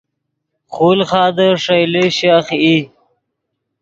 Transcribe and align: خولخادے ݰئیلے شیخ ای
خولخادے 0.73 1.47
ݰئیلے 1.63 2.05
شیخ 2.17 2.45
ای 2.63 2.77